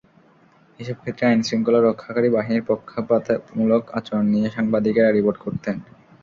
[0.79, 5.75] এসব ক্ষেত্রে আইনশৃঙ্খলা রক্ষাকারী বাহিনীর পক্ষপাতমূলক আচরণ নিয়ে সাংবাদিকেরা রিপোর্ট করতেন।